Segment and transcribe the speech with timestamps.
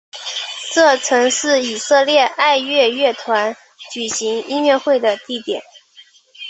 [0.73, 3.55] 这曾是以色列爱乐乐团
[3.93, 5.61] 举行音乐会的地点。